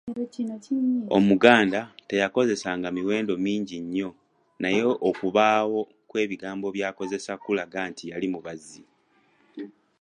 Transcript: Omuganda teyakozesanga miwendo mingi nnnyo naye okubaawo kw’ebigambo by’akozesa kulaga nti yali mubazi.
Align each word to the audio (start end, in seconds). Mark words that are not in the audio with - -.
Omuganda 1.17 1.81
teyakozesanga 2.07 2.87
miwendo 2.91 3.33
mingi 3.45 3.75
nnnyo 3.81 4.09
naye 4.61 4.81
okubaawo 5.09 5.79
kw’ebigambo 6.09 6.67
by’akozesa 6.75 7.33
kulaga 7.43 7.79
nti 7.91 8.03
yali 8.11 8.27
mubazi. 8.33 8.81